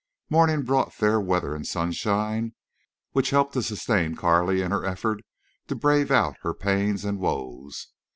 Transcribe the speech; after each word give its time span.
Morning 0.31 0.63
brought 0.63 0.91
fair 0.91 1.19
weather 1.21 1.53
and 1.53 1.67
sunshine, 1.67 2.55
which 3.11 3.29
helped 3.29 3.53
to 3.53 3.61
sustain 3.61 4.15
Carley 4.15 4.63
in 4.63 4.71
her 4.71 4.83
effort 4.83 5.21
to 5.67 5.75
brave 5.75 6.09
out 6.09 6.37
her 6.41 6.55
pains 6.55 7.05
and 7.05 7.19
woes. 7.19 7.89